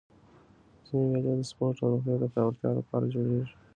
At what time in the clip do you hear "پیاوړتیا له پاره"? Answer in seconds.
2.33-3.07